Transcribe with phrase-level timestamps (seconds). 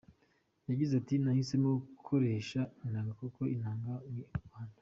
[0.69, 4.77] Yagize ati "Nahisemo gukoresha inanga kuko inanga ni u Rwanda.